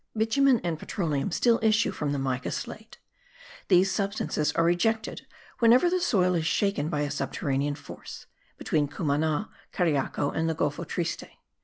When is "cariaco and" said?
9.71-10.49